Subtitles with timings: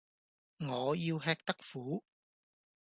[0.67, 2.03] 我要吃得苦